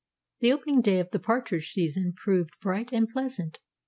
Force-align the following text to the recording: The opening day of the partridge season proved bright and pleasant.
The 0.39 0.51
opening 0.51 0.81
day 0.81 0.99
of 0.99 1.11
the 1.11 1.19
partridge 1.19 1.73
season 1.73 2.13
proved 2.13 2.59
bright 2.59 2.91
and 2.91 3.07
pleasant. 3.07 3.59